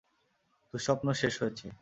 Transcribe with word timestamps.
দুঃস্বপ্ন 0.73 1.07
শেষ 1.21 1.33
হয়েছে! 1.41 1.65